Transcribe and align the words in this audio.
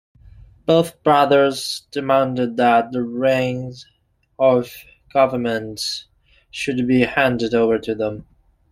Both 0.65 1.03
brothers 1.03 1.85
demanded 1.91 2.57
that 2.57 2.91
the 2.91 3.03
reigns 3.03 3.85
of 4.39 4.73
government 5.13 5.79
should 6.49 6.87
be 6.87 7.01
handed 7.01 7.53
over 7.53 7.77
to 7.77 7.93
them. 7.93 8.25